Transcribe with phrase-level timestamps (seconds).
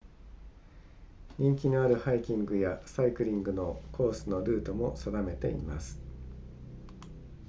[1.37, 5.99] 人気のあるハイキングやサイクリングのコースのルートも定めています